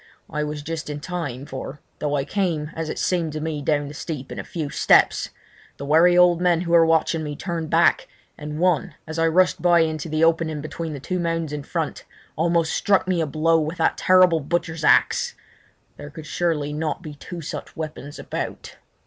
[0.31, 3.87] I was just in time, for, though I came as it seemed to me down
[3.87, 5.29] the steep in a few steps,
[5.77, 9.61] the wary old men who were watching me turned back, and one, as I rushed
[9.61, 12.03] by into the opening between the two mounds in front,
[12.35, 15.35] almost struck me a blow with that terrible butcher's axe.
[15.97, 18.77] There could surely not be two such weapons about!